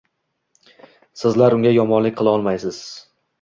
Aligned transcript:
Sizlar 1.23 1.57
unga 1.59 1.75
yomonlik 1.75 2.17
qila 2.23 2.35
olmaysiz. 2.39 2.81